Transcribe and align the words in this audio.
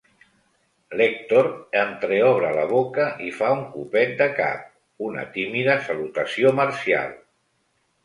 L'Èctor 1.01 1.49
entreobre 1.81 2.49
la 2.57 2.65
boca 2.73 3.07
i 3.27 3.31
fa 3.37 3.53
un 3.59 3.63
copet 3.77 4.19
de 4.25 4.31
cap, 4.43 4.67
una 5.11 5.29
tímida 5.39 5.81
salutació 5.93 6.59
marcial. 6.65 7.19